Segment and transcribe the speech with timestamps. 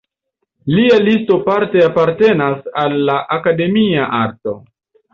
[0.75, 4.61] Lia stilo parte apartenas al la akademia arto.